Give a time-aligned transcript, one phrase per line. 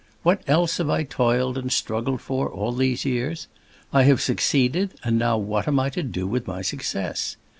[0.23, 3.45] What else have I toiled and struggled for, all these years?
[3.93, 7.37] I have succeeded, and now what am I to do with my success?